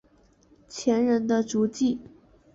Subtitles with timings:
[0.67, 1.99] 前人的足迹